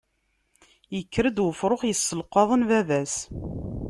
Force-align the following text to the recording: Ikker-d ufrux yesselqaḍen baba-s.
Ikker-d 0.99 1.37
ufrux 1.47 1.81
yesselqaḍen 1.85 2.61
baba-s. 2.69 3.15